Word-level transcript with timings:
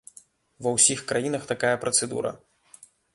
Ва 0.67 0.71
ўсіх 0.77 1.03
краінах 1.11 1.45
такая 1.51 1.73
працэдура. 1.83 2.31